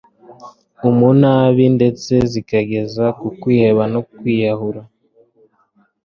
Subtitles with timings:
[0.89, 4.81] umunabi ndetse zikageza ku kwiheba no kwiyahura